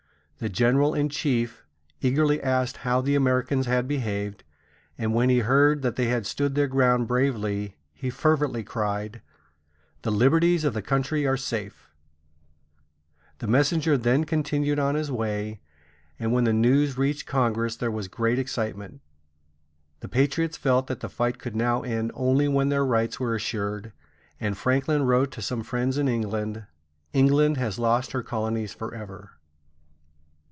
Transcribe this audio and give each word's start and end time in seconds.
The 0.41 0.49
general 0.49 0.95
in 0.95 1.09
chief 1.09 1.67
eagerly 2.01 2.41
asked 2.41 2.77
how 2.77 2.99
the 2.99 3.13
Americans 3.13 3.67
had 3.67 3.87
behaved, 3.87 4.43
and 4.97 5.13
when 5.13 5.29
he 5.29 5.41
heard 5.41 5.83
that 5.83 5.97
they 5.97 6.07
had 6.07 6.25
stood 6.25 6.55
their 6.55 6.65
ground 6.65 7.07
bravely, 7.07 7.75
he 7.93 8.09
fervently 8.09 8.63
cried: 8.63 9.21
"The 10.01 10.11
liberties 10.11 10.63
of 10.63 10.73
the 10.73 10.81
country 10.81 11.27
are 11.27 11.37
safe!" 11.37 11.91
[Illustration: 13.37 13.37
The 13.37 13.45
Cambridge 13.45 13.45
Elm.] 13.45 13.51
The 13.51 13.57
messenger 13.57 13.97
then 13.99 14.23
continued 14.23 14.79
on 14.79 14.95
his 14.95 15.11
way, 15.11 15.59
and 16.17 16.33
when 16.33 16.45
the 16.45 16.53
news 16.53 16.97
reached 16.97 17.27
Congress 17.27 17.75
there 17.75 17.91
was 17.91 18.07
great 18.07 18.39
excitement. 18.39 18.99
The 19.99 20.09
patriots 20.09 20.57
felt 20.57 20.87
that 20.87 21.01
the 21.01 21.09
fight 21.09 21.37
could 21.37 21.55
now 21.55 21.83
end 21.83 22.09
only 22.15 22.47
when 22.47 22.69
their 22.69 22.83
rights 22.83 23.19
were 23.19 23.35
assured; 23.35 23.91
and 24.39 24.57
Franklin 24.57 25.03
wrote 25.03 25.29
to 25.33 25.41
some 25.43 25.61
friends 25.61 25.99
in 25.99 26.07
England: 26.07 26.65
"England 27.13 27.57
has 27.57 27.77
lost 27.77 28.13
her 28.13 28.23
colonies 28.23 28.73
forever." 28.73 29.33